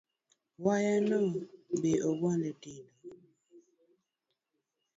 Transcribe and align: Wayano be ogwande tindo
Wayano 0.63 1.19
be 1.81 1.91
ogwande 2.09 2.51
tindo 2.61 3.01